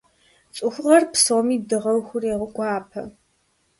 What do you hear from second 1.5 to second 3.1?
дыгъэу хурегуапэ.